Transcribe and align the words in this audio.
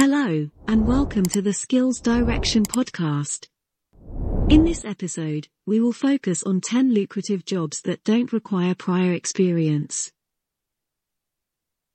Hello, 0.00 0.48
and 0.66 0.86
welcome 0.86 1.26
to 1.26 1.42
the 1.42 1.52
Skills 1.52 2.00
Direction 2.00 2.64
podcast. 2.64 3.48
In 4.48 4.64
this 4.64 4.82
episode, 4.82 5.48
we 5.66 5.78
will 5.78 5.92
focus 5.92 6.42
on 6.42 6.62
10 6.62 6.94
lucrative 6.94 7.44
jobs 7.44 7.82
that 7.82 8.02
don't 8.02 8.32
require 8.32 8.74
prior 8.74 9.12
experience. 9.12 10.10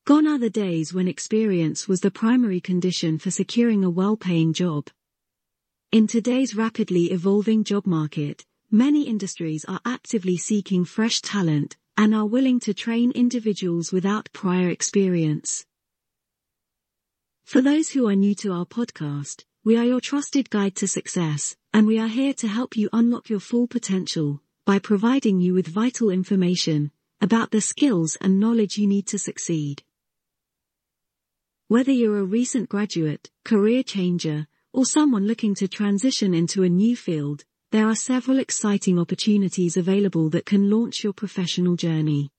Gone 0.06 0.28
are 0.28 0.38
the 0.38 0.52
days 0.52 0.94
when 0.94 1.08
experience 1.08 1.88
was 1.88 2.02
the 2.02 2.12
primary 2.12 2.62
condition 2.62 3.18
for 3.18 3.32
securing 3.32 3.84
a 3.84 3.90
well-paying 3.90 4.54
job. 4.54 4.88
In 5.92 6.06
today's 6.06 6.56
rapidly 6.56 7.06
evolving 7.06 7.64
job 7.64 7.88
market, 7.88 8.46
many 8.70 9.08
industries 9.08 9.66
are 9.66 9.82
actively 9.84 10.38
seeking 10.38 10.86
fresh 10.86 11.22
talent 11.22 11.76
and 11.98 12.14
are 12.14 12.28
willing 12.28 12.60
to 12.60 12.74
train 12.76 13.10
individuals 13.14 13.92
without 13.92 14.30
prior 14.32 14.70
experience. 14.70 15.66
For 17.46 17.62
those 17.62 17.90
who 17.90 18.08
are 18.08 18.16
new 18.16 18.34
to 18.36 18.54
our 18.54 18.66
podcast, 18.66 19.46
we 19.64 19.78
are 19.78 19.86
your 19.86 20.02
trusted 20.02 20.50
guide 20.50 20.76
to 20.78 20.88
success, 20.88 21.56
and 21.72 21.86
we 21.86 22.00
are 22.00 22.08
here 22.08 22.34
to 22.34 22.48
help 22.48 22.76
you 22.76 22.90
unlock 22.92 23.30
your 23.30 23.40
full 23.40 23.68
potential 23.68 24.42
by 24.66 24.80
providing 24.80 25.40
you 25.40 25.54
with 25.54 25.68
vital 25.68 26.10
information 26.10 26.90
about 27.22 27.52
the 27.52 27.62
skills 27.62 28.18
and 28.20 28.40
knowledge 28.40 28.80
you 28.80 28.88
need 28.88 29.06
to 29.08 29.20
succeed. 29.20 29.84
Whether 31.68 31.92
you're 31.92 32.18
a 32.18 32.24
recent 32.24 32.68
graduate, 32.68 33.30
career 33.44 33.84
changer, 33.84 34.48
or 34.74 34.84
someone 34.84 35.28
looking 35.28 35.54
to 35.56 35.68
transition 35.68 36.34
into 36.34 36.64
a 36.64 36.70
new 36.70 36.96
field, 36.96 37.46
there 37.72 37.88
are 37.88 37.96
several 37.96 38.40
exciting 38.40 38.98
opportunities 38.98 39.78
available 39.78 40.32
that 40.32 40.48
can 40.48 40.72
launch 40.72 41.04
your 41.04 41.14
professional 41.14 41.76
journey. 41.76 42.32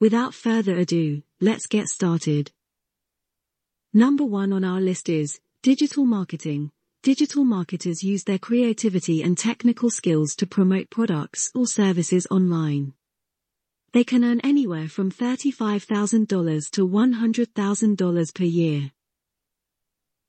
Without 0.00 0.34
further 0.34 0.76
ado, 0.76 1.22
let's 1.40 1.66
get 1.66 1.88
started. 1.88 2.52
Number 3.92 4.24
one 4.24 4.52
on 4.52 4.62
our 4.62 4.80
list 4.80 5.08
is 5.08 5.40
digital 5.64 6.04
marketing. 6.04 6.70
Digital 7.02 7.42
marketers 7.42 8.04
use 8.04 8.22
their 8.22 8.38
creativity 8.38 9.20
and 9.20 9.36
technical 9.36 9.90
skills 9.90 10.36
to 10.36 10.46
promote 10.46 10.90
products 10.90 11.50
or 11.56 11.66
services 11.66 12.24
online. 12.30 12.92
They 13.92 14.04
can 14.04 14.22
earn 14.22 14.38
anywhere 14.44 14.88
from 14.88 15.10
$35,000 15.10 16.70
to 16.70 16.88
$100,000 16.88 18.34
per 18.34 18.44
year. 18.44 18.92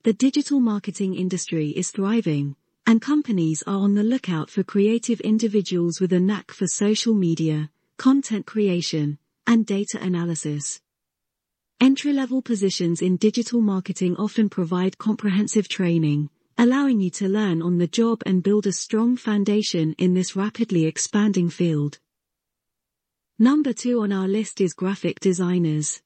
The 0.06 0.14
digital 0.14 0.60
marketing 0.60 1.14
industry 1.14 1.70
is 1.70 1.92
thriving, 1.92 2.56
and 2.88 3.00
companies 3.00 3.62
are 3.68 3.78
on 3.78 3.94
the 3.94 4.04
lookout 4.04 4.50
for 4.50 4.64
creative 4.64 5.22
individuals 5.22 6.02
with 6.02 6.14
a 6.14 6.20
knack 6.20 6.50
for 6.50 6.66
social 6.66 7.14
media, 7.14 7.70
content 7.98 8.48
creation, 8.48 9.20
and 9.46 9.68
data 9.68 10.00
analysis. 10.02 10.82
Entry-level 11.82 12.44
positions 12.44 13.02
in 13.02 13.18
digital 13.18 13.60
marketing 13.60 14.16
often 14.18 14.50
provide 14.50 15.00
comprehensive 15.00 15.68
training, 15.68 16.30
allowing 16.60 17.00
you 17.00 17.10
to 17.10 17.28
learn 17.28 17.64
on 17.64 17.80
the 17.80 17.88
job 17.88 18.22
and 18.28 18.44
build 18.44 18.68
a 18.68 18.72
strong 18.72 19.18
foundation 19.18 19.96
in 19.98 20.14
this 20.14 20.36
rapidly 20.36 20.86
expanding 20.86 21.50
field. 21.50 21.98
Number 23.40 23.74
two 23.74 24.02
on 24.02 24.12
our 24.12 24.28
list 24.28 24.62
is 24.62 24.76
graphic 24.76 25.20
designers. 25.20 26.04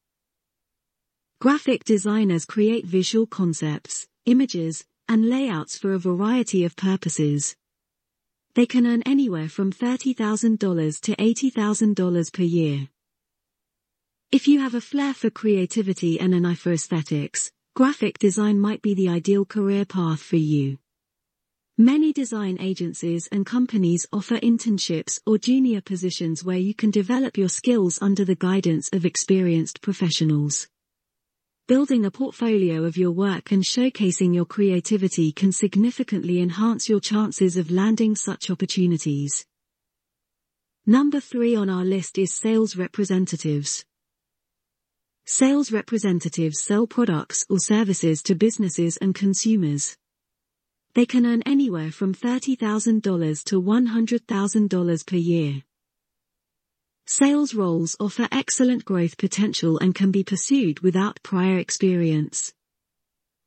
Graphic 1.41 1.83
designers 1.83 2.45
create 2.45 2.85
visual 2.85 3.27
concepts, 3.27 4.07
images, 4.25 4.85
and 5.09 5.29
layouts 5.29 5.77
for 5.77 5.91
a 5.91 5.99
variety 5.99 6.63
of 6.63 6.77
purposes. 6.77 7.53
They 8.53 8.65
can 8.65 8.87
earn 8.87 9.01
anywhere 9.01 9.49
from 9.49 9.73
$30,000 9.73 11.01
to 11.01 11.15
$80,000 11.17 12.31
per 12.31 12.43
year. 12.43 12.87
If 14.31 14.47
you 14.47 14.59
have 14.59 14.73
a 14.73 14.81
flair 14.81 15.13
for 15.13 15.29
creativity 15.29 16.19
and 16.19 16.33
an 16.33 16.45
eye 16.45 16.55
for 16.55 16.73
aesthetics, 16.73 17.51
graphic 17.75 18.17
design 18.17 18.59
might 18.59 18.81
be 18.81 18.93
the 18.93 19.07
ideal 19.07 19.45
career 19.45 19.85
path 19.85 20.19
for 20.19 20.35
you. 20.35 20.77
Many 21.77 22.11
design 22.11 22.57
agencies 22.59 23.27
and 23.31 23.45
companies 23.45 24.07
offer 24.11 24.37
internships 24.37 25.19
or 25.25 25.37
junior 25.37 25.79
positions 25.79 26.43
where 26.43 26.57
you 26.57 26.73
can 26.73 26.89
develop 26.89 27.37
your 27.37 27.49
skills 27.49 28.01
under 28.01 28.25
the 28.25 28.35
guidance 28.35 28.89
of 28.93 29.05
experienced 29.05 29.81
professionals. 29.81 30.67
Building 31.67 32.05
a 32.05 32.11
portfolio 32.11 32.83
of 32.83 32.97
your 32.97 33.11
work 33.11 33.51
and 33.51 33.63
showcasing 33.63 34.33
your 34.33 34.45
creativity 34.45 35.31
can 35.31 35.51
significantly 35.51 36.41
enhance 36.41 36.89
your 36.89 36.99
chances 36.99 37.57
of 37.57 37.71
landing 37.71 38.15
such 38.15 38.49
opportunities. 38.49 39.45
Number 40.85 41.19
three 41.19 41.55
on 41.55 41.69
our 41.69 41.85
list 41.85 42.17
is 42.17 42.33
sales 42.33 42.75
representatives. 42.75 43.85
Sales 45.27 45.71
representatives 45.71 46.61
sell 46.61 46.85
products 46.85 47.47
or 47.49 47.57
services 47.57 48.21
to 48.21 48.35
businesses 48.35 48.95
and 48.97 49.15
consumers. 49.15 49.97
They 50.93 51.07
can 51.07 51.25
earn 51.25 51.41
anywhere 51.47 51.91
from 51.91 52.13
$30,000 52.13 53.43
to 53.45 53.59
$100,000 53.61 55.07
per 55.07 55.15
year. 55.15 55.63
Sales 57.07 57.55
roles 57.55 57.95
offer 57.99 58.27
excellent 58.31 58.85
growth 58.85 59.17
potential 59.17 59.79
and 59.79 59.95
can 59.95 60.11
be 60.11 60.23
pursued 60.23 60.81
without 60.81 61.19
prior 61.23 61.57
experience. 61.57 62.53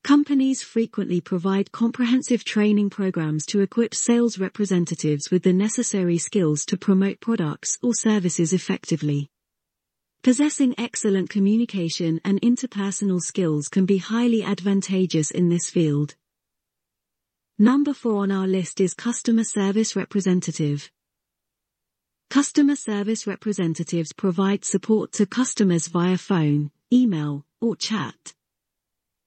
Companies 0.03 0.65
frequently 0.65 1.21
provide 1.21 1.71
comprehensive 1.71 2.43
training 2.43 2.91
programs 2.91 3.47
to 3.47 3.61
equip 3.61 3.95
sales 3.95 4.37
representatives 4.37 5.31
with 5.31 5.45
the 5.45 5.53
necessary 5.53 6.19
skills 6.19 6.65
to 6.67 6.77
promote 6.77 7.21
products 7.21 7.79
or 7.83 7.95
services 7.95 8.53
effectively. 8.53 9.31
Possessing 10.23 10.75
excellent 10.77 11.31
communication 11.31 12.21
and 12.25 12.41
interpersonal 12.43 13.21
skills 13.21 13.69
can 13.69 13.87
be 13.87 13.99
highly 13.99 14.43
advantageous 14.43 15.31
in 15.31 15.49
this 15.49 15.71
field. 15.71 16.17
Number 17.57 17.95
4 17.95 18.25
on 18.25 18.33
our 18.33 18.47
list 18.47 18.81
is 18.81 18.95
Customer 18.95 19.45
Service 19.45 19.95
Representative. 19.95 20.91
Customer 22.31 22.75
service 22.75 23.29
representatives 23.29 24.13
provide 24.13 24.65
support 24.65 25.13
to 25.13 25.25
customers 25.25 25.87
via 25.87 26.19
phone, 26.19 26.73
email, 26.93 27.47
or 27.61 27.77
chat. 27.77 28.35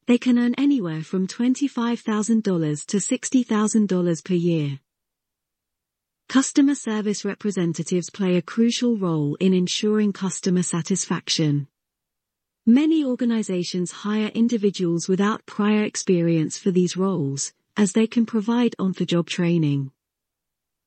They 0.07 0.17
can 0.17 0.37
earn 0.37 0.55
anywhere 0.55 1.03
from 1.03 1.25
$25,000 1.25 2.85
to 2.87 2.97
$60,000 2.97 4.25
per 4.25 4.33
year. 4.33 4.79
Customer 6.31 6.75
service 6.75 7.25
representatives 7.25 8.09
play 8.09 8.37
a 8.37 8.41
crucial 8.41 8.95
role 8.95 9.35
in 9.41 9.53
ensuring 9.53 10.13
customer 10.13 10.63
satisfaction. 10.63 11.67
Many 12.65 13.03
organizations 13.03 13.91
hire 13.91 14.31
individuals 14.33 15.09
without 15.09 15.45
prior 15.45 15.83
experience 15.83 16.57
for 16.57 16.71
these 16.71 16.95
roles, 16.95 17.51
as 17.75 17.91
they 17.91 18.07
can 18.07 18.25
provide 18.25 18.77
on-the-job 18.79 19.27
training. 19.27 19.91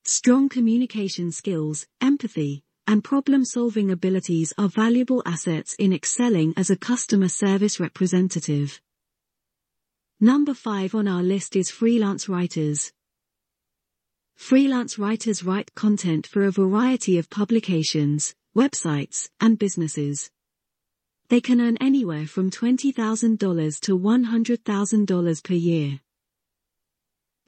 Strong 0.05 0.49
communication 0.49 1.31
skills, 1.31 1.87
empathy, 2.01 2.65
and 2.87 3.05
problem-solving 3.05 3.91
abilities 3.91 4.55
are 4.57 4.69
valuable 4.69 5.23
assets 5.27 5.75
in 5.79 5.93
excelling 5.93 6.55
as 6.57 6.71
a 6.71 6.77
customer 6.91 7.29
service 7.29 7.79
representative. 7.79 8.81
Number 10.19 10.55
5 10.55 10.95
on 10.95 11.07
our 11.07 11.23
list 11.23 11.55
is 11.55 11.71
freelance 11.71 12.31
writers. 12.31 12.95
Freelance 14.37 14.99
writers 14.99 15.43
write 15.43 15.75
content 15.75 16.27
for 16.27 16.45
a 16.45 16.51
variety 16.51 17.19
of 17.19 17.31
publications, 17.31 18.35
websites, 18.55 19.31
and 19.41 19.59
businesses. 19.59 20.31
They 21.29 21.41
can 21.41 21.61
earn 21.61 21.79
anywhere 21.81 22.27
from 22.27 22.51
$20,000 22.51 23.81
to 23.81 23.99
$100,000 23.99 25.45
per 25.45 25.55
year. 25.55 26.01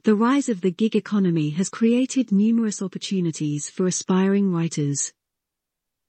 The 0.03 0.15
rise 0.15 0.49
of 0.49 0.61
the 0.61 0.71
gig 0.71 0.95
economy 0.95 1.51
has 1.51 1.69
created 1.69 2.31
numerous 2.31 2.81
opportunities 2.81 3.69
for 3.69 3.85
aspiring 3.85 4.51
writers. 4.51 5.13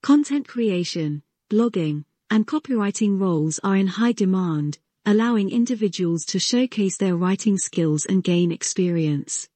Content 0.03 0.47
creation, 0.47 1.23
blogging, 1.51 2.05
and 2.31 2.47
copywriting 2.47 3.21
roles 3.21 3.59
are 3.65 3.77
in 3.77 3.89
high 3.89 4.13
demand, 4.13 4.79
allowing 5.05 5.51
individuals 5.51 6.25
to 6.27 6.39
showcase 6.39 6.97
their 6.97 7.17
writing 7.17 7.59
skills 7.59 8.07
and 8.07 8.23
gain 8.23 8.53
experience. 8.53 9.49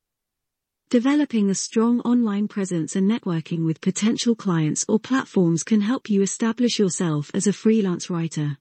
Developing 0.92 1.48
a 1.48 1.54
strong 1.54 2.00
online 2.00 2.48
presence 2.48 2.96
and 2.96 3.10
networking 3.10 3.64
with 3.64 3.80
potential 3.80 4.34
clients 4.34 4.84
or 4.86 4.98
platforms 5.00 5.62
can 5.64 5.80
help 5.80 6.10
you 6.10 6.20
establish 6.20 6.78
yourself 6.78 7.30
as 7.32 7.46
a 7.46 7.52
freelance 7.54 8.10
writer. 8.10 8.58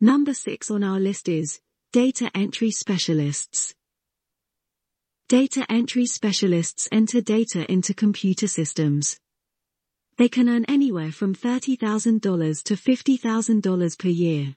Number 0.00 0.32
6 0.32 0.70
on 0.70 0.84
our 0.84 1.00
list 1.00 1.28
is 1.28 1.58
Data 1.92 2.30
Entry 2.32 2.70
Specialists. 2.70 3.74
Data 5.28 5.66
entry 5.68 6.06
specialists 6.06 6.88
enter 6.92 7.20
data 7.20 7.68
into 7.68 7.92
computer 7.92 8.46
systems. 8.46 9.18
They 10.16 10.28
can 10.28 10.48
earn 10.48 10.64
anywhere 10.66 11.10
from 11.10 11.34
$30,000 11.34 12.62
to 12.62 12.74
$50,000 12.74 13.98
per 13.98 14.08
year. 14.08 14.54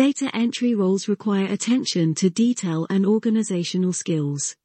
Data 0.00 0.34
entry 0.34 0.74
roles 0.74 1.08
require 1.08 1.44
attention 1.44 2.14
to 2.14 2.30
detail 2.30 2.86
and 2.88 3.04
organizational 3.04 3.92
skills. 3.92 4.56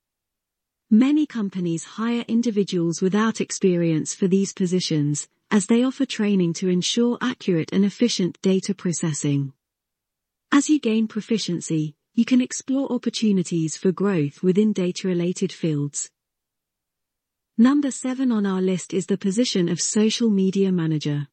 Many 0.89 1.25
companies 1.25 1.83
hire 1.83 2.23
individuals 2.29 3.01
without 3.01 3.41
experience 3.41 4.13
for 4.13 4.29
these 4.29 4.53
positions, 4.53 5.27
as 5.51 5.65
they 5.65 5.83
offer 5.83 6.05
training 6.05 6.53
to 6.53 6.69
ensure 6.69 7.17
accurate 7.19 7.73
and 7.73 7.83
efficient 7.83 8.41
data 8.41 8.73
processing. 8.73 9.51
As 10.53 10.69
you 10.69 10.79
gain 10.79 11.05
proficiency, 11.05 11.97
you 12.13 12.23
can 12.23 12.39
explore 12.39 12.89
opportunities 12.89 13.75
for 13.75 13.91
growth 13.91 14.41
within 14.41 14.71
data-related 14.71 15.51
fields. 15.51 16.09
Number 17.57 17.91
7 17.91 18.31
on 18.31 18.45
our 18.45 18.61
list 18.61 18.93
is 18.93 19.07
the 19.07 19.17
position 19.17 19.67
of 19.67 19.81
social 19.81 20.29
media 20.29 20.71
manager. 20.71 21.27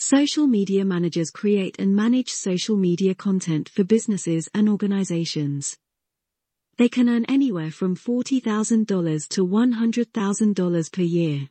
Social 0.00 0.46
media 0.46 0.84
managers 0.84 1.32
create 1.32 1.80
and 1.80 1.96
manage 1.96 2.30
social 2.30 2.76
media 2.76 3.16
content 3.16 3.68
for 3.68 3.82
businesses 3.82 4.48
and 4.54 4.68
organizations. 4.68 5.76
They 6.76 6.88
can 6.88 7.08
earn 7.08 7.24
anywhere 7.24 7.72
from 7.72 7.96
$40,000 7.96 9.28
to 9.30 9.44
$100,000 9.44 10.92
per 10.92 11.02
year. 11.02 11.48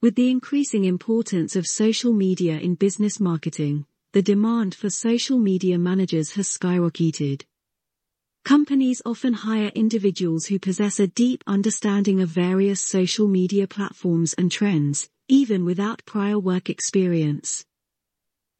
With 0.00 0.14
the 0.14 0.30
increasing 0.30 0.84
importance 0.84 1.56
of 1.56 1.66
social 1.66 2.12
media 2.12 2.60
in 2.60 2.76
business 2.76 3.18
marketing, 3.18 3.84
the 4.12 4.22
demand 4.22 4.72
for 4.72 4.88
social 4.88 5.38
media 5.38 5.78
managers 5.78 6.34
has 6.34 6.46
skyrocketed. 6.46 7.42
Companies 8.44 9.00
often 9.06 9.34
hire 9.34 9.70
individuals 9.76 10.46
who 10.46 10.58
possess 10.58 10.98
a 10.98 11.06
deep 11.06 11.44
understanding 11.46 12.20
of 12.20 12.28
various 12.28 12.80
social 12.80 13.28
media 13.28 13.68
platforms 13.68 14.34
and 14.34 14.50
trends, 14.50 15.08
even 15.28 15.64
without 15.64 16.04
prior 16.06 16.40
work 16.40 16.68
experience. 16.68 17.64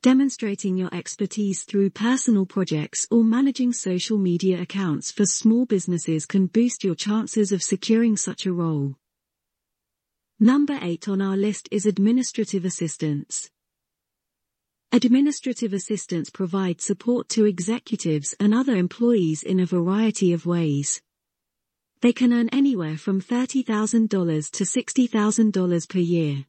Demonstrating 0.01 0.77
your 0.77 0.95
expertise 0.95 1.65
through 1.65 1.91
personal 1.91 2.47
projects 2.47 3.09
or 3.11 3.25
managing 3.25 3.73
social 3.73 4.19
media 4.19 4.63
accounts 4.63 5.11
for 5.11 5.27
small 5.27 5.67
businesses 5.67 6.27
can 6.27 6.47
boost 6.47 6.85
your 6.85 6.95
chances 6.95 7.51
of 7.51 7.61
securing 7.61 8.17
such 8.17 8.47
a 8.47 8.53
role. 8.53 8.95
Number 10.39 10.79
8 10.81 11.09
on 11.09 11.21
our 11.21 11.37
list 11.37 11.69
is 11.73 11.87
administrative 11.87 12.65
assistants. 12.65 13.51
Administrative 14.95 15.73
assistants 15.73 16.29
provide 16.29 16.83
support 16.83 17.27
to 17.31 17.47
executives 17.47 18.35
and 18.39 18.53
other 18.53 18.77
employees 18.77 19.43
in 19.43 19.59
a 19.59 19.65
variety 19.65 20.35
of 20.35 20.45
ways. 20.45 21.01
They 22.03 22.13
can 22.13 22.31
earn 22.31 22.51
anywhere 22.51 22.99
from 22.99 23.23
$30,000 23.23 24.51
to 24.51 24.65
$60,000 24.65 25.89
per 25.89 25.99
year. 25.99 26.45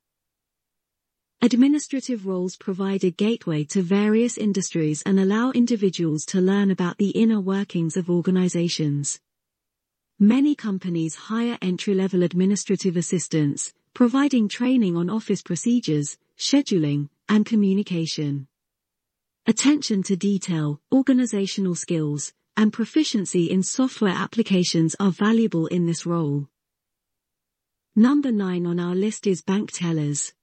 Administrative 1.41 2.27
roles 2.27 2.57
provide 2.57 3.05
a 3.05 3.11
gateway 3.11 3.63
to 3.63 3.81
various 3.81 4.37
industries 4.37 5.01
and 5.05 5.21
allow 5.21 5.51
individuals 5.51 6.25
to 6.25 6.41
learn 6.41 6.69
about 6.69 6.97
the 6.97 7.11
inner 7.11 7.39
workings 7.39 7.95
of 7.95 8.09
organizations. 8.09 9.21
Many 10.19 10.53
companies 10.53 11.15
hire 11.15 11.57
entry-level 11.61 12.23
administrative 12.23 12.97
assistants, 12.97 13.73
providing 13.93 14.49
training 14.49 14.97
on 14.97 15.09
office 15.09 15.41
procedures, 15.41 16.17
scheduling, 16.37 17.07
and 17.29 17.45
communication. 17.45 18.47
Attention 19.45 20.03
to 20.03 20.15
detail, 20.15 20.81
organizational 20.93 21.75
skills, 21.75 22.33
and 22.55 22.71
proficiency 22.71 23.51
in 23.51 23.63
software 23.63 24.13
applications 24.13 24.95
are 24.99 25.11
valuable 25.11 25.67
in 25.67 25.85
this 25.85 26.05
role. 26.05 26.47
Number 27.95 28.31
9 28.31 28.65
on 28.65 28.79
our 28.79 28.95
list 28.95 29.27
is 29.27 29.41
bank 29.41 29.71
tellers. 29.71 30.33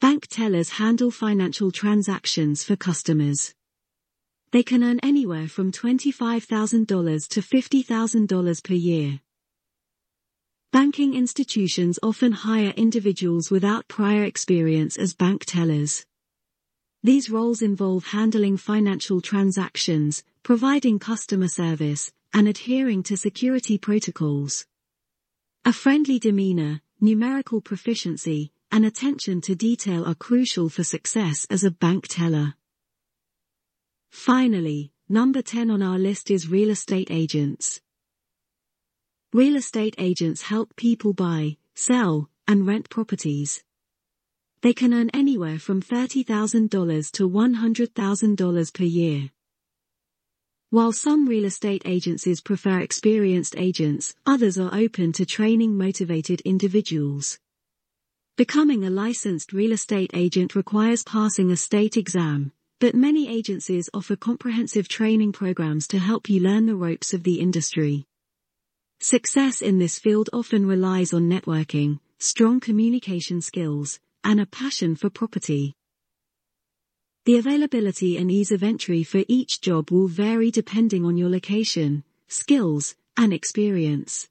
Bank 0.00 0.26
tellers 0.26 0.70
handle 0.70 1.10
financial 1.10 1.70
transactions 1.70 2.62
for 2.62 2.76
customers. 2.76 3.54
They 4.52 4.62
can 4.62 4.84
earn 4.84 5.00
anywhere 5.02 5.48
from 5.48 5.72
$25,000 5.72 7.28
to 7.28 7.40
$50,000 7.40 8.62
per 8.64 8.74
year. 8.74 9.20
Banking 10.74 11.14
institutions 11.14 12.00
often 12.02 12.32
hire 12.32 12.74
individuals 12.76 13.48
without 13.48 13.86
prior 13.86 14.24
experience 14.24 14.96
as 14.96 15.14
bank 15.14 15.44
tellers. 15.44 16.04
These 17.04 17.30
roles 17.30 17.62
involve 17.62 18.06
handling 18.06 18.56
financial 18.56 19.20
transactions, 19.20 20.24
providing 20.42 20.98
customer 20.98 21.46
service, 21.46 22.10
and 22.32 22.48
adhering 22.48 23.04
to 23.04 23.16
security 23.16 23.78
protocols. 23.78 24.66
A 25.64 25.72
friendly 25.72 26.18
demeanor, 26.18 26.80
numerical 27.00 27.60
proficiency, 27.60 28.50
and 28.72 28.84
attention 28.84 29.40
to 29.42 29.54
detail 29.54 30.04
are 30.04 30.16
crucial 30.16 30.68
for 30.68 30.82
success 30.82 31.46
as 31.50 31.62
a 31.62 31.70
bank 31.70 32.08
teller. 32.08 32.54
Finally, 34.10 34.90
number 35.08 35.40
10 35.40 35.70
on 35.70 35.82
our 35.82 36.00
list 36.00 36.32
is 36.32 36.48
real 36.48 36.70
estate 36.70 37.12
agents. 37.12 37.80
Real 39.34 39.56
estate 39.56 39.96
agents 39.98 40.42
help 40.42 40.76
people 40.76 41.12
buy, 41.12 41.56
sell, 41.74 42.30
and 42.46 42.68
rent 42.68 42.88
properties. 42.88 43.64
They 44.60 44.72
can 44.72 44.94
earn 44.94 45.10
anywhere 45.12 45.58
from 45.58 45.82
$30,000 45.82 47.10
to 47.10 47.28
$100,000 47.28 48.72
per 48.72 48.84
year. 48.84 49.30
While 50.70 50.92
some 50.92 51.26
real 51.26 51.46
estate 51.46 51.82
agencies 51.84 52.40
prefer 52.40 52.78
experienced 52.78 53.56
agents, 53.58 54.14
others 54.24 54.56
are 54.56 54.72
open 54.72 55.10
to 55.14 55.26
training 55.26 55.76
motivated 55.76 56.40
individuals. 56.42 57.40
Becoming 58.36 58.84
a 58.84 58.90
licensed 58.90 59.52
real 59.52 59.72
estate 59.72 60.12
agent 60.14 60.54
requires 60.54 61.02
passing 61.02 61.50
a 61.50 61.56
state 61.56 61.96
exam, 61.96 62.52
but 62.78 62.94
many 62.94 63.28
agencies 63.28 63.90
offer 63.92 64.14
comprehensive 64.14 64.86
training 64.86 65.32
programs 65.32 65.88
to 65.88 65.98
help 65.98 66.30
you 66.30 66.38
learn 66.38 66.66
the 66.66 66.76
ropes 66.76 67.12
of 67.12 67.24
the 67.24 67.40
industry. 67.40 68.06
Success 69.06 69.60
in 69.60 69.78
this 69.78 69.98
field 69.98 70.30
often 70.32 70.64
relies 70.64 71.12
on 71.12 71.28
networking, 71.28 72.00
strong 72.16 72.58
communication 72.58 73.42
skills, 73.42 74.00
and 74.24 74.40
a 74.40 74.46
passion 74.46 74.96
for 74.96 75.10
property. 75.10 75.74
The 77.26 77.36
availability 77.36 78.16
and 78.16 78.30
ease 78.30 78.50
of 78.50 78.62
entry 78.62 79.02
for 79.02 79.22
each 79.28 79.60
job 79.60 79.90
will 79.90 80.08
vary 80.08 80.50
depending 80.50 81.04
on 81.04 81.18
your 81.18 81.28
location, 81.28 82.02
skills, 82.28 82.94
and 83.14 83.34
experience. 83.34 84.26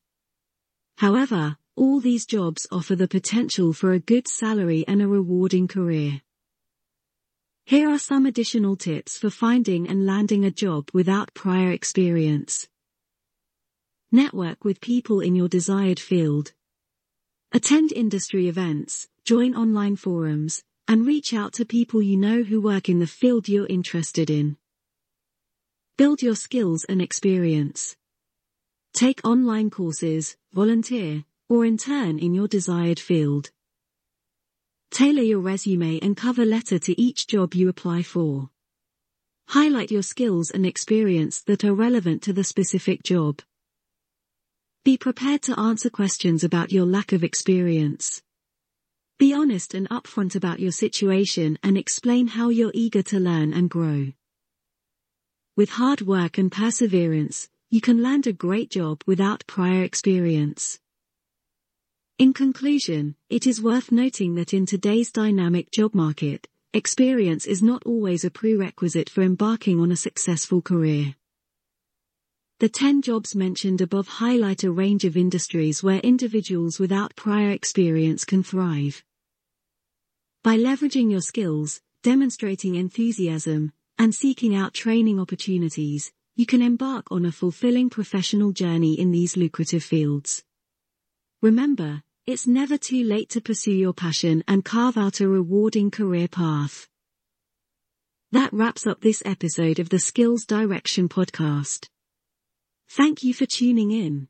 However, 0.97 1.55
all 1.75 1.99
these 1.99 2.25
jobs 2.25 2.65
offer 2.71 2.95
the 2.95 3.07
potential 3.07 3.73
for 3.73 3.93
a 3.93 3.99
good 3.99 4.27
salary 4.27 4.85
and 4.87 5.03
a 5.03 5.07
rewarding 5.07 5.67
career. 5.67 6.23
Here 7.67 7.89
are 7.89 7.99
some 7.99 8.25
additional 8.25 8.75
tips 8.75 9.19
for 9.19 9.29
finding 9.29 9.87
and 9.87 10.07
landing 10.07 10.43
a 10.43 10.49
job 10.49 10.89
without 10.93 11.35
prior 11.35 11.69
experience. 11.69 12.67
Network 14.15 14.63
with 14.63 14.79
people 14.79 15.21
in 15.21 15.35
your 15.35 15.47
desired 15.47 15.99
field. 15.99 16.51
Attend 17.51 17.91
industry 17.91 18.47
events, 18.47 19.07
join 19.25 19.55
online 19.55 19.95
forums, 19.95 20.61
and 20.87 21.07
reach 21.07 21.33
out 21.33 21.53
to 21.53 21.65
people 21.65 21.99
you 21.99 22.15
know 22.15 22.43
who 22.43 22.61
work 22.61 22.89
in 22.89 22.99
the 22.99 23.07
field 23.07 23.49
you're 23.49 23.65
interested 23.65 24.29
in. 24.29 24.55
Build 25.97 26.21
your 26.21 26.35
skills 26.35 26.83
and 26.83 27.01
experience. 27.01 27.95
Take 28.93 29.19
online 29.25 29.71
courses, 29.71 30.37
volunteer, 30.53 31.25
or 31.49 31.65
intern 31.65 32.19
in 32.19 32.35
your 32.35 32.47
desired 32.47 32.99
field. 32.99 33.49
Tailor 34.91 35.23
your 35.23 35.39
resume 35.39 35.97
and 36.03 36.15
cover 36.15 36.45
letter 36.45 36.77
to 36.77 37.01
each 37.01 37.25
job 37.25 37.55
you 37.55 37.67
apply 37.67 38.03
for. 38.03 38.51
Highlight 39.47 39.89
your 39.89 40.03
skills 40.03 40.51
and 40.51 40.67
experience 40.67 41.41
that 41.45 41.63
are 41.63 41.73
relevant 41.73 42.21
to 42.21 42.33
the 42.33 42.43
specific 42.43 43.01
job. 43.01 43.41
Be 44.85 44.97
prepared 44.97 45.41
to 45.43 45.57
answer 45.57 45.89
questions 45.89 46.43
about 46.43 46.73
your 46.73 46.85
lack 46.85 47.13
of 47.13 47.23
experience. 47.23 48.21
Be 49.17 49.33
honest 49.33 49.73
and 49.73 49.87
upfront 49.87 50.35
about 50.35 50.59
your 50.59 50.73
situation 50.73 51.57
and 51.63 51.77
explain 51.77 52.27
how 52.27 52.49
you're 52.49 52.71
eager 52.73 53.01
to 53.03 53.17
learn 53.17 53.53
and 53.53 53.69
grow. 53.69 54.11
With 55.55 55.69
hard 55.69 56.01
work 56.01 56.37
and 56.37 56.51
perseverance, 56.51 57.47
you 57.69 57.79
can 57.79 58.03
land 58.03 58.27
a 58.27 58.33
great 58.33 58.71
job 58.71 59.01
without 59.07 59.47
prior 59.47 59.83
experience. 59.83 60.81
In 62.19 62.33
conclusion, 62.33 63.15
it 63.29 63.47
is 63.47 63.61
worth 63.61 63.89
noting 63.89 64.35
that 64.35 64.53
in 64.53 64.65
today's 64.65 65.13
dynamic 65.13 65.71
job 65.71 65.95
market, 65.95 66.49
experience 66.73 67.45
is 67.45 67.63
not 67.63 67.83
always 67.85 68.25
a 68.25 68.29
prerequisite 68.29 69.09
for 69.09 69.21
embarking 69.21 69.79
on 69.79 69.93
a 69.93 69.95
successful 69.95 70.61
career. 70.61 71.15
The 72.63 72.69
10 72.69 73.01
jobs 73.01 73.35
mentioned 73.35 73.81
above 73.81 74.07
highlight 74.07 74.63
a 74.63 74.71
range 74.71 75.03
of 75.03 75.17
industries 75.17 75.83
where 75.83 75.99
individuals 75.99 76.79
without 76.79 77.13
prior 77.13 77.51
experience 77.51 78.23
can 78.23 78.41
thrive. 78.41 79.03
By 80.45 80.57
leveraging 80.57 81.11
your 81.11 81.19
skills, 81.19 81.81
demonstrating 82.03 82.75
enthusiasm, 82.75 83.73
and 83.97 84.15
seeking 84.15 84.55
out 84.55 84.73
training 84.73 85.19
opportunities, 85.19 86.13
you 86.37 86.45
can 86.45 86.61
embark 86.61 87.11
on 87.11 87.25
a 87.25 87.33
fulfilling 87.33 87.89
professional 87.89 88.53
journey 88.53 88.97
in 88.97 89.11
these 89.11 89.35
lucrative 89.35 89.83
fields. 89.83 90.45
Remember, 91.41 92.01
it's 92.25 92.47
never 92.47 92.77
too 92.77 93.03
late 93.03 93.27
to 93.31 93.41
pursue 93.41 93.73
your 93.73 93.93
passion 93.93 94.41
and 94.47 94.63
carve 94.63 94.95
out 94.95 95.19
a 95.19 95.27
rewarding 95.27 95.91
career 95.91 96.29
path. 96.29 96.87
That 98.31 98.53
wraps 98.53 98.87
up 98.87 99.01
this 99.01 99.21
episode 99.25 99.79
of 99.79 99.89
the 99.89 99.99
Skills 99.99 100.45
Direction 100.45 101.09
podcast. 101.09 101.89
Thank 102.95 103.23
you 103.23 103.33
for 103.33 103.47
tuning 103.47 103.89
in. 103.89 104.27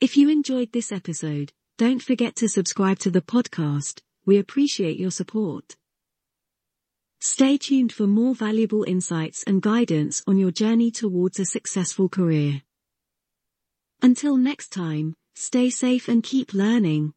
If 0.00 0.16
you 0.16 0.30
enjoyed 0.30 0.72
this 0.72 0.90
episode, 0.90 1.52
don't 1.76 2.02
forget 2.02 2.34
to 2.36 2.48
subscribe 2.48 2.98
to 3.00 3.10
the 3.10 3.20
podcast. 3.20 4.00
We 4.24 4.38
appreciate 4.38 4.98
your 4.98 5.10
support. 5.10 5.76
Stay 7.20 7.58
tuned 7.58 7.92
for 7.92 8.06
more 8.06 8.34
valuable 8.34 8.84
insights 8.84 9.44
and 9.46 9.60
guidance 9.60 10.22
on 10.26 10.38
your 10.38 10.50
journey 10.50 10.90
towards 10.90 11.38
a 11.38 11.44
successful 11.44 12.08
career. 12.08 12.62
Until 14.00 14.38
next 14.38 14.70
time, 14.70 15.14
stay 15.34 15.68
safe 15.68 16.08
and 16.08 16.22
keep 16.22 16.54
learning. 16.54 17.12